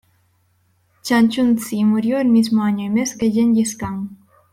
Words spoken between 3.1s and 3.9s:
que Gengis